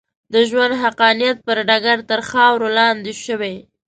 [0.33, 3.55] د ژوند حقانیت پر ډګر تر خاورو لاندې شوې.